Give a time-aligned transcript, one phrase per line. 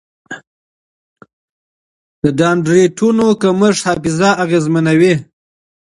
[2.21, 5.13] د ډنډرایټونو کمښت حافظه اغېزمنوي.